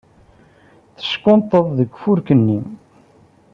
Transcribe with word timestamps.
Teckunṭeḍ 0.97 1.65
deg 1.77 1.89
ufurk-nni. 1.95 2.59